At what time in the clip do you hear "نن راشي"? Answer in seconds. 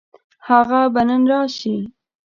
1.07-1.75